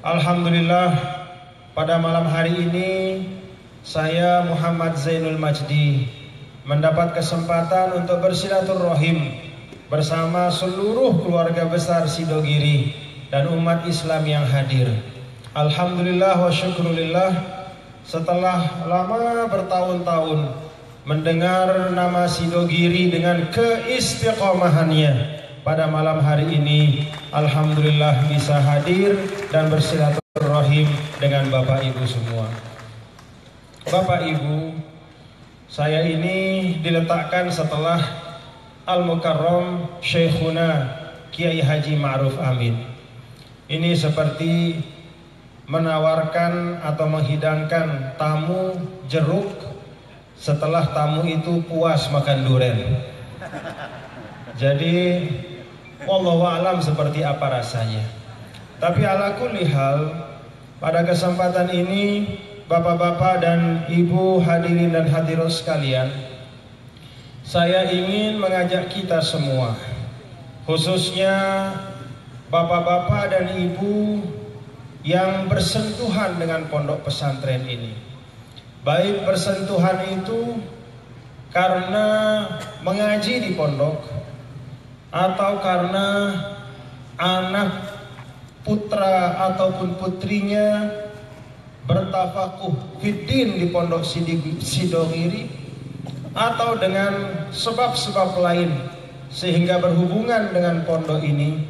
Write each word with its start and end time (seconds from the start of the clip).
Alhamdulillah 0.00 0.96
pada 1.76 2.00
malam 2.00 2.24
hari 2.24 2.56
ini 2.56 3.20
saya 3.84 4.40
Muhammad 4.48 4.96
Zainul 4.96 5.36
Majdi 5.36 6.08
mendapat 6.64 7.12
kesempatan 7.12 8.00
untuk 8.00 8.24
bersilaturahim 8.24 9.36
bersama 9.92 10.48
seluruh 10.48 11.20
keluarga 11.20 11.68
besar 11.68 12.08
Sidogiri 12.08 12.96
dan 13.28 13.52
umat 13.52 13.84
Islam 13.84 14.24
yang 14.24 14.48
hadir. 14.48 14.88
Alhamdulillah 15.52 16.32
wa 16.32 16.48
syukrulillah 16.48 17.32
setelah 18.00 18.88
lama 18.88 19.52
bertahun-tahun 19.52 20.48
mendengar 21.04 21.92
nama 21.92 22.24
Sidogiri 22.24 23.12
dengan 23.12 23.52
keistiqomahannya 23.52 25.39
pada 25.60 25.84
malam 25.84 26.24
hari 26.24 26.48
ini 26.56 27.04
Alhamdulillah 27.32 28.24
bisa 28.32 28.56
hadir 28.56 29.12
dan 29.52 29.68
bersilaturahim 29.68 30.88
dengan 31.20 31.52
Bapak 31.52 31.84
Ibu 31.84 32.04
semua. 32.08 32.48
Bapak 33.84 34.24
Ibu 34.24 34.72
saya 35.68 36.02
ini 36.02 36.74
diletakkan 36.80 37.52
setelah 37.52 38.00
Al-Mukarram 38.88 40.00
Syekhuna 40.00 40.96
Kiai 41.30 41.60
Haji 41.60 41.94
Ma'ruf 41.94 42.40
Amin. 42.40 42.80
Ini 43.70 43.94
seperti 43.94 44.82
menawarkan 45.70 46.82
atau 46.82 47.06
menghidangkan 47.06 48.18
tamu 48.18 48.74
jeruk 49.06 49.54
setelah 50.34 50.90
tamu 50.90 51.22
itu 51.28 51.62
puas 51.70 52.10
makan 52.10 52.48
durian. 52.48 52.98
Jadi 54.58 54.96
Wallahu 56.08 56.44
alam 56.44 56.80
seperti 56.80 57.20
apa 57.20 57.60
rasanya. 57.60 58.20
Tapi 58.80 59.04
ala 59.04 59.36
kulli 59.36 59.68
hal 59.68 60.08
pada 60.80 61.04
kesempatan 61.04 61.68
ini 61.68 62.24
Bapak-bapak 62.64 63.44
dan 63.44 63.84
Ibu 63.90 64.40
hadirin 64.40 64.96
dan 64.96 65.04
hadirat 65.10 65.52
sekalian 65.52 66.08
Saya 67.44 67.92
ingin 67.92 68.40
mengajak 68.40 68.88
kita 68.88 69.20
semua 69.20 69.76
Khususnya 70.64 71.36
Bapak-bapak 72.48 73.28
dan 73.28 73.46
Ibu 73.52 74.24
Yang 75.04 75.32
bersentuhan 75.52 76.40
dengan 76.40 76.64
pondok 76.72 77.04
pesantren 77.04 77.66
ini 77.68 77.92
Baik 78.80 79.28
bersentuhan 79.28 80.00
itu 80.16 80.56
Karena 81.52 82.46
mengaji 82.80 83.44
di 83.44 83.50
pondok 83.52 84.19
atau 85.10 85.58
karena 85.58 86.08
anak 87.18 87.70
putra 88.62 89.50
ataupun 89.50 89.98
putrinya 89.98 90.86
bertafakuh 91.90 93.02
fiddin 93.02 93.58
di 93.58 93.66
pondok 93.74 94.06
Sidogiri 94.62 95.50
atau 96.30 96.78
dengan 96.78 97.46
sebab-sebab 97.50 98.38
lain 98.38 98.70
sehingga 99.34 99.82
berhubungan 99.82 100.54
dengan 100.54 100.86
pondok 100.86 101.18
ini 101.26 101.66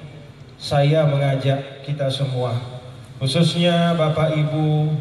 saya 0.60 1.08
mengajak 1.08 1.80
kita 1.88 2.12
semua 2.12 2.52
khususnya 3.16 3.96
Bapak 3.96 4.36
Ibu 4.36 4.92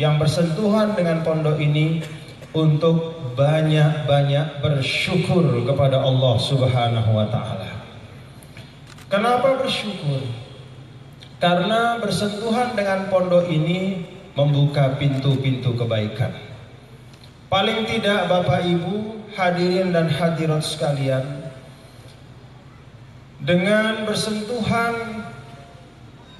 yang 0.00 0.16
bersentuhan 0.16 0.96
dengan 0.96 1.20
pondok 1.20 1.60
ini 1.60 2.00
untuk 2.54 3.14
banyak-banyak 3.34 4.62
bersyukur 4.62 5.66
kepada 5.66 5.98
Allah 5.98 6.34
Subhanahu 6.38 7.10
wa 7.10 7.26
taala. 7.26 7.73
Kenapa 9.12 9.60
bersyukur? 9.60 10.24
Karena 11.42 12.00
bersentuhan 12.00 12.72
dengan 12.72 13.12
pondok 13.12 13.44
ini 13.52 14.00
membuka 14.32 14.96
pintu-pintu 14.96 15.76
kebaikan. 15.76 16.32
Paling 17.52 17.86
tidak 17.86 18.26
Bapak 18.26 18.64
Ibu, 18.64 19.28
hadirin 19.36 19.92
dan 19.92 20.08
hadirat 20.08 20.64
sekalian, 20.64 21.22
dengan 23.44 24.08
bersentuhan 24.08 25.22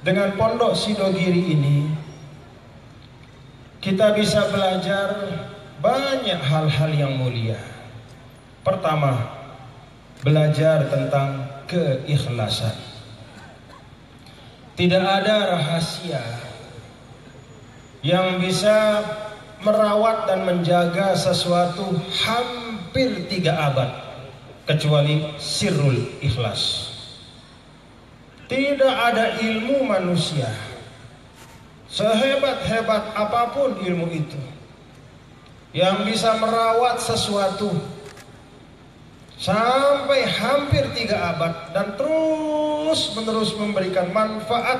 dengan 0.01 0.33
pondok 0.33 0.73
Sidogiri 0.73 1.53
ini, 1.53 1.93
kita 3.79 4.17
bisa 4.17 4.49
belajar 4.49 5.13
banyak 5.85 6.39
hal-hal 6.41 6.91
yang 6.97 7.13
mulia. 7.13 7.61
Pertama, 8.65 9.21
belajar 10.25 10.89
tentang 10.89 11.44
keikhlasan. 11.69 12.73
Tidak 14.75 14.99
ada 14.99 15.55
rahasia 15.55 16.19
yang 18.03 18.43
bisa 18.43 19.01
merawat 19.63 20.27
dan 20.27 20.43
menjaga 20.43 21.15
sesuatu 21.15 21.95
hampir 22.21 23.25
tiga 23.31 23.71
abad 23.71 23.89
kecuali 24.67 25.25
sirrul 25.39 26.19
ikhlas. 26.19 26.91
Tidak 28.45 28.93
ada 28.93 29.41
ilmu 29.41 29.89
manusia 29.89 30.51
sehebat-hebat 31.95 33.15
apa 33.15 33.55
pun 33.55 33.79
ilmu 33.79 34.11
itu 34.11 34.41
yang 35.71 36.03
bisa 36.03 36.35
merawat 36.43 36.99
sesuatu 36.99 37.71
sampai 39.35 40.23
hampir 40.23 40.83
tiga 40.95 41.35
abad 41.35 41.75
dan 41.75 41.95
terus 41.99 43.11
menerus 43.15 43.51
memberikan 43.59 44.09
manfaat 44.15 44.79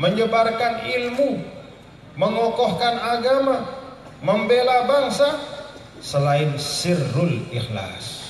menyebarkan 0.00 0.88
ilmu 0.88 1.44
mengokohkan 2.16 2.96
agama 2.98 3.68
membela 4.24 4.88
bangsa 4.88 5.36
selain 6.00 6.56
sirrul 6.56 7.44
ikhlas. 7.52 8.24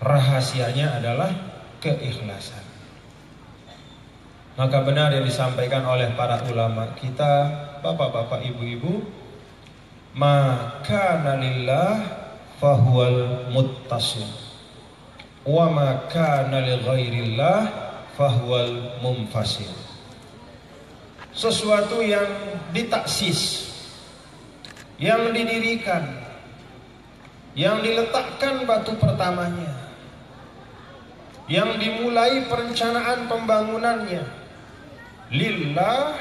Rahasianya 0.00 1.00
adalah 1.00 1.32
keikhlasan. 1.80 2.64
Maka 4.56 4.80
benar 4.84 5.12
yang 5.12 5.24
disampaikan 5.24 5.84
oleh 5.84 6.12
para 6.16 6.40
ulama 6.48 6.96
kita 6.96 7.64
bapak-bapak 7.84 8.40
ibu-ibu 8.40 9.04
maka 10.16 11.20
nalillah 11.20 12.15
fahuwal 12.58 13.50
muttasil. 13.52 14.28
Wa 15.46 15.70
ma 15.70 16.08
kana 16.10 16.64
li 16.64 16.74
ghairillah 16.82 17.58
fahuwal 18.16 18.98
mumfasil 19.04 19.86
sesuatu 21.36 22.00
yang 22.00 22.24
ditaksis 22.72 23.68
yang 24.96 25.36
didirikan 25.36 26.08
yang 27.52 27.84
diletakkan 27.84 28.64
batu 28.64 28.96
pertamanya 28.96 29.76
yang 31.46 31.78
dimulai 31.78 32.42
perencanaan 32.50 33.30
pembangunannya. 33.30 34.24
Lillah 35.30 36.18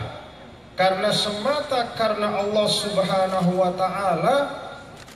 karena 0.77 1.09
semata 1.09 1.95
karena 1.97 2.45
Allah 2.45 2.67
Subhanahu 2.69 3.51
wa 3.57 3.71
taala 3.73 4.64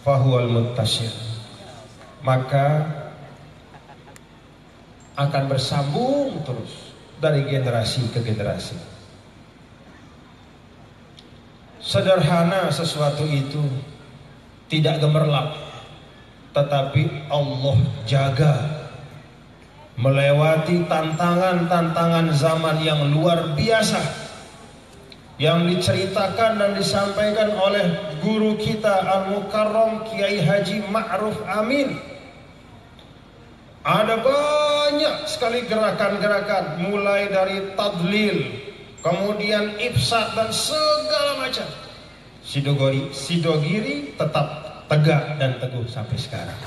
fahuwal 0.03 0.47
muttasir 0.47 1.11
maka 2.23 2.87
akan 5.19 5.43
bersambung 5.51 6.39
terus 6.47 6.95
dari 7.19 7.43
generasi 7.43 8.07
ke 8.15 8.23
generasi. 8.23 8.79
Sederhana 11.83 12.71
sesuatu 12.71 13.27
itu 13.27 13.59
tidak 14.71 15.03
gemerlap 15.03 15.55
tetapi 16.55 17.27
Allah 17.27 17.77
jaga. 18.07 18.55
Melewati 19.99 20.87
tantangan-tantangan 20.87 22.31
zaman 22.31 22.79
yang 22.79 23.11
luar 23.11 23.51
biasa 23.51 24.28
yang 25.39 25.71
diceritakan 25.71 26.59
dan 26.59 26.71
disampaikan 26.75 27.55
oleh 27.55 28.19
guru 28.19 28.59
kita 28.59 28.91
Al-Mukarram 29.07 30.03
Kiai 30.11 30.43
Haji 30.43 30.83
Ma'ruf 30.91 31.39
Amin. 31.47 31.95
Ada 33.87 34.19
banyak 34.19 35.15
sekali 35.31 35.63
gerakan-gerakan 35.63 36.83
mulai 36.83 37.31
dari 37.31 37.71
tadlil, 37.79 38.51
kemudian 38.99 39.79
ifsad 39.79 40.35
dan 40.35 40.51
segala 40.51 41.39
macam. 41.39 41.65
Sidogiri, 42.43 43.15
Sidogiri 43.15 44.19
tetap 44.19 44.47
tegak 44.91 45.39
dan 45.39 45.55
teguh 45.63 45.87
sampai 45.87 46.19
sekarang. 46.19 46.59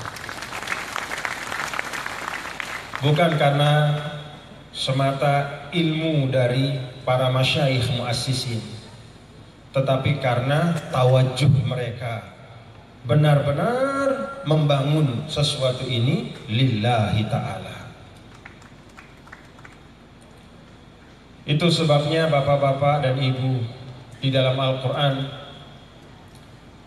Bukan 3.05 3.37
karena 3.37 3.93
semata 4.73 5.62
ilmu 5.73 6.29
dari 6.29 6.77
para 7.03 7.33
masyaikh 7.33 7.97
muassisin. 7.97 8.61
Tetapi 9.73 10.21
karena 10.21 10.77
tawajuh 10.93 11.49
mereka 11.65 12.21
benar-benar 13.03 14.41
membangun 14.47 15.27
sesuatu 15.27 15.83
ini 15.83 16.31
lillahi 16.47 17.25
ta'ala. 17.27 17.77
Itu 21.43 21.67
sebabnya 21.67 22.31
bapak-bapak 22.31 23.03
dan 23.03 23.19
ibu 23.19 23.59
di 24.23 24.31
dalam 24.31 24.55
Al-Quran 24.55 25.43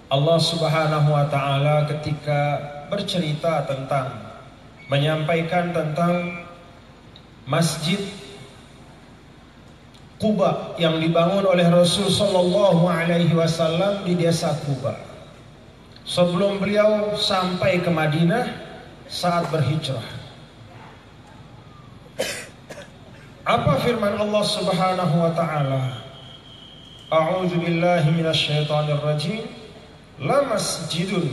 Allah 0.07 0.39
subhanahu 0.39 1.13
wa 1.13 1.27
ta'ala 1.27 1.85
ketika 1.91 2.63
bercerita 2.87 3.67
tentang 3.67 4.15
menyampaikan 4.87 5.75
tentang 5.75 6.47
masjid 7.43 7.99
Kuba 10.17 10.73
yang 10.81 10.97
dibangun 10.97 11.45
oleh 11.45 11.69
Rasul 11.69 12.09
Sallallahu 12.09 12.89
Alaihi 12.89 13.37
Wasallam 13.37 14.09
di 14.09 14.17
desa 14.17 14.57
Kuba. 14.65 14.97
Sebelum 16.09 16.57
beliau 16.57 17.13
sampai 17.21 17.85
ke 17.85 17.91
Madinah 17.93 18.49
saat 19.11 19.51
berhijrah. 19.53 20.07
Apa 23.47 23.79
firman 23.85 24.17
Allah 24.17 24.45
Subhanahu 24.47 25.15
wa 25.21 25.31
taala? 25.37 25.83
A'udzu 27.13 27.61
billahi 27.61 28.11
minasyaitonir 28.11 28.99
rajim. 29.05 29.47
La 30.19 30.43
masjidun 30.49 31.29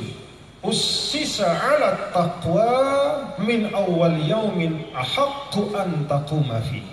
ussisa 0.60 1.48
'ala 1.48 2.12
taqwa 2.12 3.32
min 3.40 3.72
awwal 3.72 4.14
yaumin 4.28 4.86
ahaqqu 4.92 5.72
an 5.74 6.04
taquma 6.06 6.60
fi. 6.68 6.84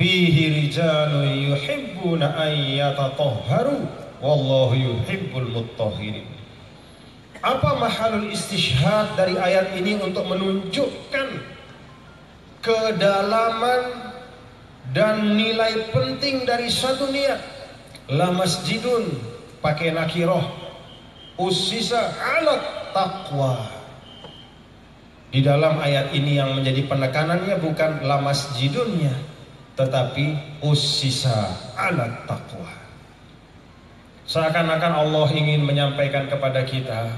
Fihi 0.00 0.48
rijalun 0.48 1.28
yuhibbuna 1.52 2.32
an 2.32 2.56
yatatahharu 2.56 3.84
wallahu 4.24 4.72
yuhibbul 4.72 5.44
mutahhirin. 5.52 6.24
Apa 7.44 7.76
mahalul 7.76 8.32
istishhad 8.32 9.12
dari 9.12 9.36
ayat 9.36 9.76
ini 9.76 10.00
untuk 10.00 10.24
menunjukkan 10.24 11.28
kedalaman 12.64 13.92
dan 14.96 15.36
nilai 15.36 15.92
penting 15.92 16.48
dari 16.48 16.72
suatu 16.72 17.12
niat? 17.12 17.44
La 18.08 18.32
masjidun 18.32 19.04
pakai 19.60 19.92
nakiroh. 19.92 20.48
Usisa 21.36 22.16
alat 22.40 22.96
taqwa. 22.96 23.68
Di 25.28 25.44
dalam 25.44 25.76
ayat 25.76 26.16
ini 26.16 26.40
yang 26.40 26.56
menjadi 26.56 26.88
penekanannya 26.88 27.60
bukan 27.60 28.00
la 28.08 28.16
masjidunnya 28.24 29.39
tetapi 29.78 30.58
usisa 30.64 31.50
alat 31.78 32.26
taqwa. 32.26 32.70
Seakan-akan 34.30 34.94
Allah 34.94 35.28
ingin 35.34 35.66
menyampaikan 35.66 36.30
kepada 36.30 36.62
kita 36.62 37.10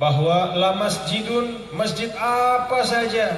bahwa 0.00 0.56
la 0.56 0.72
masjidun 0.80 1.68
masjid 1.76 2.08
apa 2.16 2.80
saja 2.80 3.36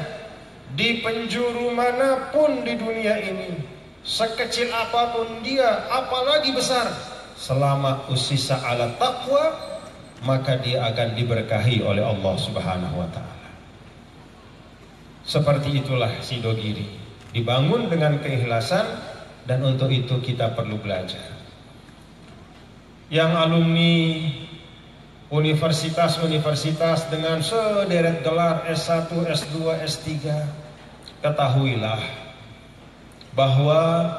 di 0.78 1.02
penjuru 1.02 1.74
mana 1.74 2.30
pun 2.30 2.62
di 2.62 2.78
dunia 2.78 3.18
ini 3.18 3.58
sekecil 4.06 4.70
apa 4.70 5.18
pun 5.18 5.42
dia 5.42 5.90
apalagi 5.90 6.54
besar 6.54 6.86
selama 7.34 8.06
usisa 8.06 8.62
ala 8.62 8.94
taqwa 8.94 9.50
maka 10.22 10.54
dia 10.62 10.86
akan 10.86 11.18
diberkahi 11.18 11.82
oleh 11.82 12.06
Allah 12.06 12.34
Subhanahu 12.38 12.94
wa 12.94 13.10
taala. 13.10 13.50
Seperti 15.26 15.82
itulah 15.82 16.22
Sidogiri 16.22 17.01
dibangun 17.32 17.88
dengan 17.88 18.20
keikhlasan 18.20 18.84
dan 19.48 19.64
untuk 19.64 19.88
itu 19.90 20.20
kita 20.20 20.52
perlu 20.52 20.78
belajar. 20.78 21.32
Yang 23.12 23.32
alumni 23.36 23.94
universitas-universitas 25.32 27.08
dengan 27.08 27.40
sederet 27.40 28.20
gelar 28.20 28.68
S1, 28.68 29.08
S2, 29.08 29.56
S3 29.84 30.08
ketahuilah 31.24 32.00
bahwa 33.32 34.12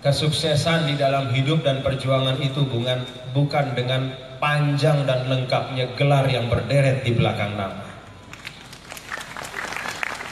kesuksesan 0.00 0.88
di 0.88 0.96
dalam 0.96 1.28
hidup 1.36 1.60
dan 1.60 1.84
perjuangan 1.84 2.40
itu 2.40 2.64
bukan, 2.64 3.04
bukan 3.36 3.76
dengan 3.76 4.16
panjang 4.40 5.04
dan 5.04 5.28
lengkapnya 5.28 5.92
gelar 6.00 6.24
yang 6.24 6.48
berderet 6.48 7.04
di 7.04 7.12
belakang 7.12 7.52
nama 7.52 7.90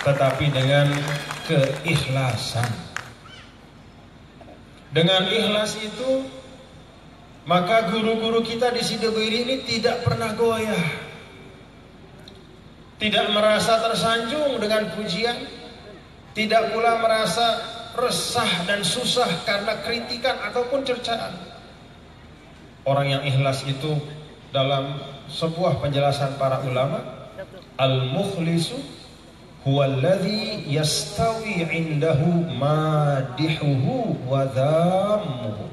tetapi 0.09 0.49
dengan 0.49 0.89
keikhlasan 1.49 2.69
dengan 4.93 5.25
ikhlas 5.29 5.81
itu 5.81 6.25
maka 7.49 7.89
guru-guru 7.89 8.45
kita 8.45 8.69
di 8.77 8.85
Sidogiri 8.85 9.49
ini 9.49 9.57
tidak 9.65 10.05
pernah 10.05 10.37
goyah. 10.37 10.85
Tidak 13.01 13.27
merasa 13.33 13.81
tersanjung 13.89 14.61
dengan 14.61 14.93
pujian. 14.93 15.49
Tidak 16.37 16.77
pula 16.77 17.01
merasa 17.01 17.57
resah 17.97 18.69
dan 18.69 18.85
susah 18.85 19.49
karena 19.49 19.81
kritikan 19.81 20.37
ataupun 20.45 20.85
cercaan. 20.85 21.41
Orang 22.85 23.09
yang 23.09 23.25
ikhlas 23.25 23.65
itu 23.65 23.97
dalam 24.53 25.01
sebuah 25.33 25.81
penjelasan 25.81 26.37
para 26.37 26.61
ulama 26.69 27.01
al-mukhlisu 27.81 28.77
huwa 29.67 29.91
alladhi 29.91 30.63
yastawi 30.71 31.67
indahu 31.67 32.47
madihuhu 32.55 34.15
wa 34.29 34.47
dhammuhu. 34.47 35.67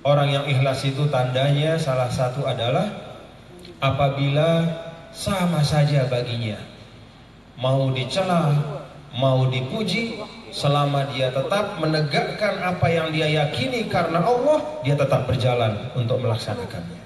Orang 0.00 0.32
yang 0.32 0.48
ikhlas 0.48 0.80
itu 0.88 1.04
tandanya 1.12 1.76
salah 1.76 2.08
satu 2.08 2.48
adalah 2.48 2.88
apabila 3.84 4.64
sama 5.12 5.60
saja 5.60 6.08
baginya. 6.08 6.56
Mau 7.60 7.92
dicela, 7.92 8.56
mau 9.12 9.44
dipuji 9.52 10.16
selama 10.48 11.04
dia 11.12 11.28
tetap 11.28 11.76
menegakkan 11.76 12.56
apa 12.64 12.86
yang 12.88 13.12
dia 13.12 13.28
yakini 13.28 13.84
karena 13.92 14.24
Allah, 14.24 14.80
dia 14.80 14.96
tetap 14.96 15.28
berjalan 15.28 15.76
untuk 15.92 16.16
melaksanakannya. 16.24 17.02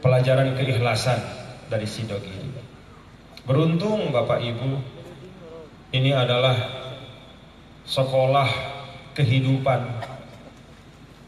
Pelajaran 0.00 0.54
keikhlasan 0.54 1.39
dari 1.70 1.86
Sidogi. 1.86 2.34
Beruntung 3.46 4.10
Bapak 4.10 4.42
Ibu, 4.42 4.70
ini 5.94 6.10
adalah 6.10 6.58
sekolah 7.86 8.50
kehidupan 9.14 9.80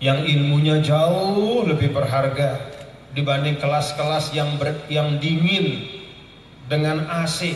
yang 0.02 0.26
ilmunya 0.26 0.82
jauh 0.82 1.62
lebih 1.62 1.94
berharga 1.94 2.58
dibanding 3.14 3.56
kelas-kelas 3.62 4.34
yang 4.34 4.58
ber, 4.58 4.74
yang 4.90 5.22
dingin 5.22 5.86
dengan 6.66 7.06
AC 7.06 7.54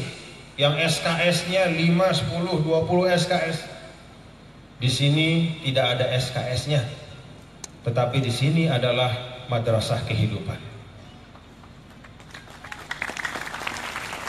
yang 0.56 0.80
SKS-nya 0.80 1.68
5, 1.68 2.32
10, 2.32 2.64
20 2.64 3.12
SKS. 3.12 3.58
Di 4.76 4.88
sini 4.88 5.28
tidak 5.64 6.00
ada 6.00 6.06
SKS-nya. 6.16 6.80
Tetapi 7.84 8.18
di 8.24 8.32
sini 8.32 8.62
adalah 8.68 9.12
madrasah 9.52 10.00
kehidupan. 10.08 10.58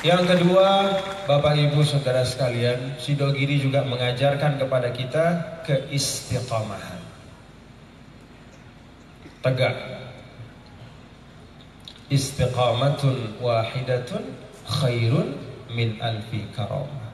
Yang 0.05 0.29
kedua, 0.29 0.93
Bapak 1.25 1.57
Ibu 1.57 1.81
Saudara 1.81 2.21
sekalian, 2.21 3.01
Sidogiri 3.01 3.57
juga 3.57 3.81
mengajarkan 3.81 4.61
kepada 4.61 4.93
kita 4.93 5.25
keistiqomahan. 5.65 7.01
Tegak. 9.41 9.73
Istiqamatun 12.13 13.41
wahidatun 13.41 14.21
khairun 14.69 15.33
min 15.73 15.97
alfi 15.97 16.45
karamah. 16.53 17.09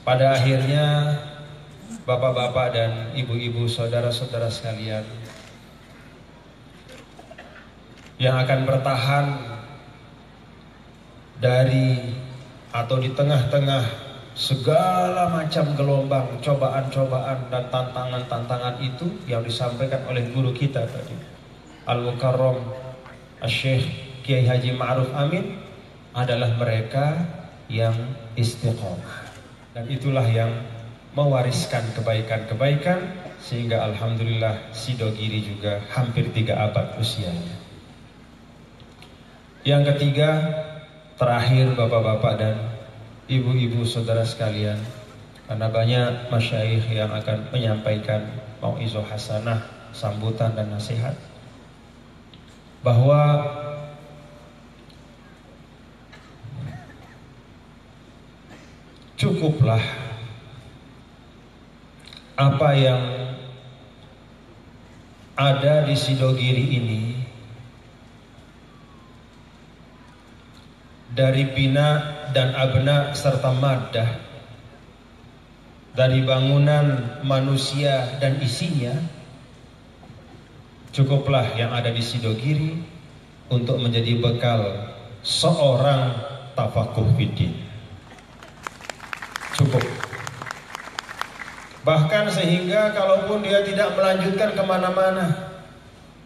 Pada 0.00 0.40
akhirnya 0.40 1.20
Bapak-bapak 2.08 2.66
dan 2.72 2.92
ibu-ibu 3.12 3.68
saudara-saudara 3.68 4.48
sekalian 4.48 5.04
yang 8.20 8.36
akan 8.36 8.68
bertahan 8.68 9.26
dari 11.40 12.12
atau 12.68 13.00
di 13.00 13.16
tengah-tengah 13.16 13.80
segala 14.36 15.32
macam 15.32 15.72
gelombang 15.72 16.28
cobaan-cobaan 16.44 17.48
dan 17.48 17.64
tantangan-tantangan 17.72 18.76
itu 18.84 19.08
yang 19.24 19.40
disampaikan 19.40 20.04
oleh 20.04 20.28
guru 20.36 20.52
kita 20.52 20.84
tadi. 20.84 21.16
Al-Mukarram 21.88 22.60
Syekh 23.48 23.88
Kiai 24.20 24.44
Haji 24.44 24.76
Ma'ruf 24.76 25.10
Amin 25.16 25.56
adalah 26.12 26.52
mereka 26.60 27.24
yang 27.72 27.96
istiqomah. 28.36 29.32
Dan 29.72 29.88
itulah 29.88 30.28
yang 30.28 30.52
mewariskan 31.16 31.88
kebaikan-kebaikan 31.96 33.00
sehingga 33.40 33.80
Alhamdulillah 33.80 34.76
Sidogiri 34.76 35.40
juga 35.40 35.80
hampir 35.88 36.28
tiga 36.36 36.68
abad 36.68 37.00
usianya 37.00 37.59
yang 39.60 39.84
ketiga 39.84 40.40
terakhir 41.20 41.76
bapak-bapak 41.76 42.34
dan 42.40 42.56
ibu-ibu 43.28 43.84
saudara 43.84 44.24
sekalian 44.24 44.80
karena 45.44 45.68
banyak 45.68 46.10
masyaikh 46.32 46.88
yang 46.88 47.12
akan 47.12 47.44
menyampaikan 47.52 48.24
mau'izoh 48.64 49.04
hasanah 49.04 49.60
sambutan 49.92 50.56
dan 50.56 50.72
nasihat 50.72 51.12
bahwa 52.80 53.44
cukuplah 59.20 59.84
apa 62.40 62.70
yang 62.72 63.02
ada 65.36 65.84
di 65.84 65.92
Sidogiri 65.92 66.64
ini 66.80 67.00
dari 71.20 71.52
bina 71.52 72.00
dan 72.32 72.56
abna 72.56 73.12
serta 73.12 73.52
maddah 73.52 74.08
dari 75.92 76.24
bangunan 76.24 77.20
manusia 77.28 78.16
dan 78.24 78.40
isinya 78.40 78.96
cukuplah 80.96 81.44
yang 81.60 81.76
ada 81.76 81.92
di 81.92 82.00
Sidogiri 82.00 82.80
untuk 83.52 83.84
menjadi 83.84 84.16
bekal 84.16 84.64
seorang 85.20 86.16
tafakuh 86.56 87.04
fiddin. 87.20 87.52
Cukup. 89.60 89.84
Bahkan 91.84 92.32
sehingga 92.32 92.96
kalaupun 92.96 93.44
dia 93.44 93.60
tidak 93.60 93.92
melanjutkan 93.92 94.56
ke 94.56 94.62
mana-mana 94.64 95.49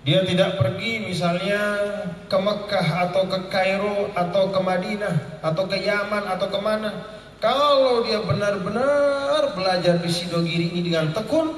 dia 0.05 0.21
tidak 0.21 0.61
pergi 0.61 1.01
misalnya 1.01 1.61
ke 2.29 2.37
Mekah 2.37 3.09
atau 3.09 3.25
ke 3.25 3.49
Kairo 3.49 4.13
atau 4.13 4.53
ke 4.53 4.61
Madinah 4.61 5.41
atau 5.41 5.65
ke 5.65 5.81
Yaman 5.81 6.29
atau 6.29 6.47
ke 6.53 6.61
mana. 6.61 6.93
Kalau 7.41 8.05
dia 8.05 8.21
benar-benar 8.21 9.57
belajar 9.57 9.97
di 10.05 10.13
Sidogiri 10.13 10.77
ini 10.77 10.93
dengan 10.93 11.09
tekun, 11.17 11.57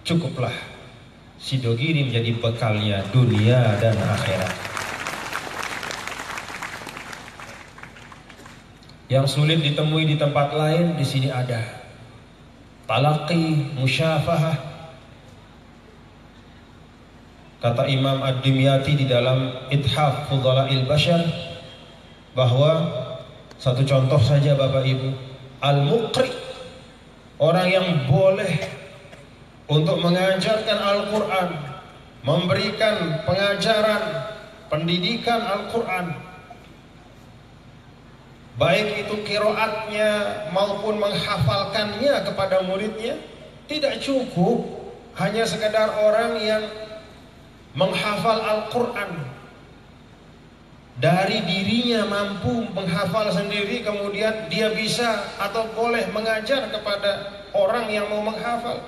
cukuplah. 0.00 0.52
Sidogiri 1.36 2.08
menjadi 2.08 2.40
bekalnya 2.40 3.04
dunia 3.12 3.76
dan 3.76 4.00
akhirat. 4.00 4.52
Yang 9.12 9.36
sulit 9.36 9.60
ditemui 9.60 10.08
di 10.08 10.16
tempat 10.16 10.56
lain 10.56 10.96
di 10.96 11.04
sini 11.04 11.28
ada. 11.28 11.60
Talaqi, 12.88 13.76
musyafahah, 13.76 14.73
Kata 17.64 17.88
Imam 17.88 18.20
Ad-Dimyati 18.20 18.92
di 18.92 19.08
dalam 19.08 19.48
Ithaf 19.72 20.28
Fudhala'il 20.28 20.84
Bashar 20.84 21.24
bahwa 22.36 22.92
satu 23.56 23.80
contoh 23.88 24.20
saja 24.20 24.52
Bapak 24.52 24.84
Ibu, 24.84 25.08
al-muqri 25.64 26.28
orang 27.40 27.72
yang 27.72 27.88
boleh 28.04 28.52
untuk 29.64 29.96
mengajarkan 29.96 30.76
Al-Qur'an, 30.76 31.56
memberikan 32.20 33.24
pengajaran, 33.24 34.28
pendidikan 34.68 35.40
Al-Qur'an 35.40 36.34
baik 38.54 39.08
itu 39.08 39.14
kiroatnya 39.26 40.10
maupun 40.54 41.02
menghafalkannya 41.02 42.22
kepada 42.22 42.62
muridnya 42.62 43.18
tidak 43.66 43.98
cukup 43.98 44.62
hanya 45.18 45.42
sekedar 45.42 45.90
orang 45.90 46.38
yang 46.38 46.62
menghafal 47.74 48.38
Al-Quran. 48.40 49.12
Dari 50.94 51.42
dirinya 51.42 52.06
mampu 52.06 52.70
menghafal 52.70 53.34
sendiri 53.34 53.82
kemudian 53.82 54.46
dia 54.46 54.70
bisa 54.70 55.26
atau 55.42 55.66
boleh 55.74 56.06
mengajar 56.14 56.70
kepada 56.70 57.42
orang 57.50 57.90
yang 57.90 58.06
mau 58.06 58.22
menghafal. 58.22 58.78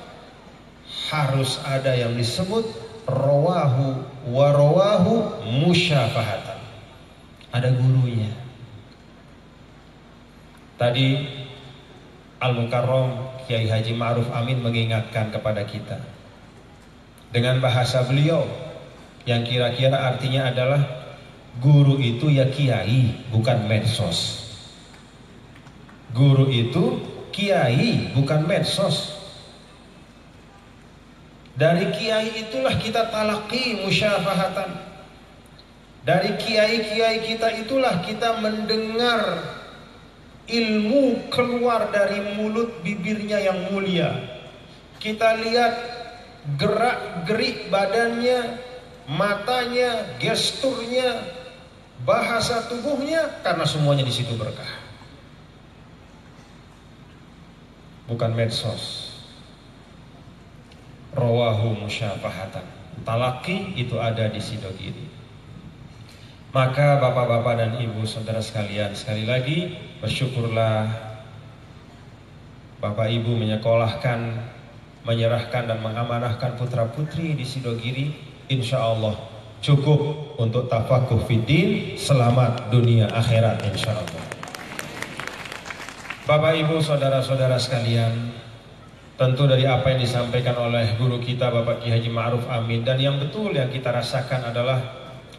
Harus 1.10 1.58
ada 1.66 1.98
yang 1.98 2.14
disebut 2.14 2.62
rawahu 3.10 4.06
warawahu 4.30 5.42
musyafahatan. 5.66 6.62
Ada 7.50 7.74
gurunya. 7.74 8.30
Tadi 10.78 11.26
Al-Mukarram 12.38 13.34
Kiai 13.50 13.66
Haji 13.66 13.96
Ma'ruf 13.98 14.30
Amin 14.30 14.62
mengingatkan 14.62 15.34
kepada 15.34 15.66
kita 15.66 15.98
dengan 17.34 17.58
bahasa 17.58 18.04
beliau 18.06 18.46
yang 19.26 19.42
kira-kira 19.42 20.14
artinya 20.14 20.54
adalah 20.54 20.80
guru 21.59 21.99
itu 21.99 22.30
ya 22.30 22.47
kiai 22.47 23.26
bukan 23.35 23.66
medsos. 23.66 24.47
Guru 26.14 26.47
itu 26.49 27.02
kiai 27.35 28.14
bukan 28.14 28.47
medsos. 28.47 29.18
Dari 31.59 31.90
kiai 31.90 32.47
itulah 32.47 32.78
kita 32.78 33.11
talaki 33.11 33.83
musyafahatan. 33.83 34.87
Dari 36.06 36.38
kiai-kiai 36.38 37.18
kita 37.26 37.66
itulah 37.66 37.99
kita 38.06 38.38
mendengar 38.38 39.42
ilmu 40.47 41.26
keluar 41.35 41.90
dari 41.90 42.38
mulut 42.38 42.78
bibirnya 42.87 43.42
yang 43.42 43.75
mulia. 43.75 44.14
Kita 45.02 45.35
lihat 45.42 45.75
gerak 46.54 47.26
gerik 47.26 47.66
badannya 47.75 48.65
matanya, 49.06 50.18
gesturnya, 50.18 51.22
bahasa 52.02 52.66
tubuhnya 52.66 53.40
karena 53.40 53.64
semuanya 53.64 54.02
di 54.02 54.14
situ 54.14 54.34
berkah. 54.34 54.68
Bukan 58.10 58.34
medsos. 58.34 59.14
Rawahu 61.16 61.86
musyafahatan. 61.86 62.62
Talaki 63.02 63.75
itu 63.78 63.96
ada 63.98 64.30
di 64.30 64.38
Sidogiri. 64.38 65.06
Maka 66.54 67.02
bapak-bapak 67.02 67.54
dan 67.58 67.72
ibu 67.82 68.06
saudara 68.08 68.40
sekalian 68.40 68.96
sekali 68.96 69.28
lagi 69.28 69.76
bersyukurlah 70.00 70.88
bapak 72.80 73.08
ibu 73.12 73.36
menyekolahkan, 73.36 74.20
menyerahkan 75.04 75.68
dan 75.68 75.78
mengamanahkan 75.84 76.56
putra 76.56 76.88
putri 76.88 77.36
di 77.36 77.44
Sidogiri 77.44 78.35
insya 78.48 78.82
Allah 78.82 79.14
cukup 79.64 80.34
untuk 80.38 80.70
tafakuh 80.70 81.22
fiddin 81.26 81.98
selamat 81.98 82.70
dunia 82.70 83.10
akhirat 83.10 83.62
insya 83.66 83.94
Allah 83.96 84.24
Bapak 86.26 86.58
ibu 86.58 86.82
saudara-saudara 86.82 87.54
sekalian 87.54 88.34
tentu 89.14 89.46
dari 89.46 89.62
apa 89.64 89.94
yang 89.94 90.02
disampaikan 90.02 90.58
oleh 90.58 90.98
guru 90.98 91.22
kita 91.22 91.48
Bapak 91.48 91.86
Ki 91.86 91.94
Haji 91.94 92.10
Ma'ruf 92.10 92.44
Amin 92.50 92.82
dan 92.82 92.98
yang 92.98 93.16
betul 93.22 93.54
yang 93.54 93.70
kita 93.70 93.94
rasakan 93.94 94.50
adalah 94.50 94.82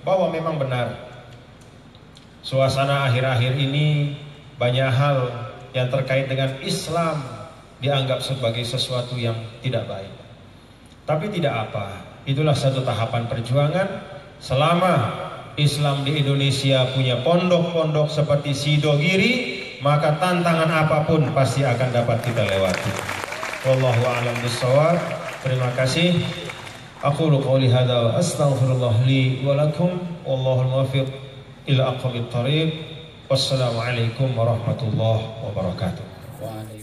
bahwa 0.08 0.32
memang 0.32 0.56
benar 0.56 0.96
suasana 2.40 3.12
akhir-akhir 3.12 3.60
ini 3.60 4.16
banyak 4.56 4.88
hal 4.88 5.28
yang 5.76 5.92
terkait 5.92 6.32
dengan 6.32 6.56
Islam 6.64 7.20
dianggap 7.84 8.24
sebagai 8.24 8.66
sesuatu 8.66 9.14
yang 9.20 9.38
tidak 9.62 9.86
baik. 9.86 10.14
Tapi 11.06 11.30
tidak 11.30 11.70
apa 11.70 12.07
Itulah 12.28 12.52
satu 12.52 12.84
tahapan 12.84 13.24
perjuangan 13.32 13.88
selama 14.44 15.16
Islam 15.56 16.04
di 16.04 16.20
Indonesia 16.20 16.86
punya 16.92 17.24
pondok-pondok 17.24 18.12
seperti 18.12 18.52
Sidogiri, 18.52 19.34
maka 19.80 20.20
tantangan 20.20 20.68
apa 20.68 21.08
pun 21.08 21.24
pasti 21.32 21.64
akan 21.64 21.90
dapat 21.90 22.20
kita 22.28 22.44
lewati. 22.44 22.92
Wallahu 23.64 24.02
a'lam 24.06 24.36
bishawab. 24.44 25.00
Terima 25.42 25.72
kasih. 25.74 26.20
Aku 27.02 27.32
qouli 27.32 27.72
hadza 27.72 27.96
wa 27.96 28.12
astaghfirullah 28.20 29.08
li 29.08 29.40
wa 29.48 29.56
lakum 29.56 29.96
wallahu 30.28 30.68
muwaffiq 30.68 31.08
ila 31.72 31.96
aqwamit 31.96 32.28
thariq. 32.28 32.70
Wassalamualaikum 33.32 34.36
warahmatullahi 34.36 35.48
wabarakatuh. 35.48 36.77